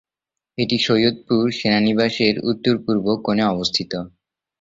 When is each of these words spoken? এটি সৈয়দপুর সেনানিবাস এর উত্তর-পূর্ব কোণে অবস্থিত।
এটি 0.57 0.77
সৈয়দপুর 0.79 1.43
সেনানিবাস 1.59 2.15
এর 2.21 2.35
উত্তর-পূর্ব 2.51 3.05
কোণে 3.25 3.43
অবস্থিত। 3.47 3.91